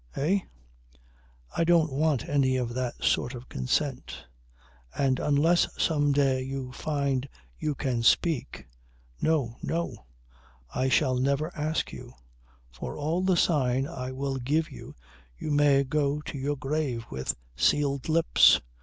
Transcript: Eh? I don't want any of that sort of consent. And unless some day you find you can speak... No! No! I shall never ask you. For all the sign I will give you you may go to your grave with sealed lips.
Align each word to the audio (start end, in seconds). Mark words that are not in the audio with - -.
Eh? 0.17 0.39
I 1.55 1.63
don't 1.63 1.91
want 1.93 2.27
any 2.27 2.55
of 2.57 2.73
that 2.73 3.03
sort 3.03 3.35
of 3.35 3.47
consent. 3.49 4.25
And 4.97 5.19
unless 5.19 5.67
some 5.79 6.11
day 6.11 6.41
you 6.41 6.71
find 6.71 7.29
you 7.59 7.75
can 7.75 8.01
speak... 8.01 8.65
No! 9.21 9.57
No! 9.61 10.07
I 10.73 10.89
shall 10.89 11.17
never 11.19 11.55
ask 11.55 11.93
you. 11.93 12.15
For 12.71 12.97
all 12.97 13.21
the 13.21 13.37
sign 13.37 13.85
I 13.87 14.11
will 14.11 14.37
give 14.37 14.71
you 14.71 14.95
you 15.37 15.51
may 15.51 15.83
go 15.83 16.19
to 16.21 16.35
your 16.35 16.55
grave 16.57 17.05
with 17.11 17.35
sealed 17.55 18.09
lips. 18.09 18.59